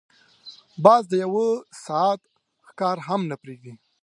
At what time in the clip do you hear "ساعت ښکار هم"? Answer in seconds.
1.85-3.21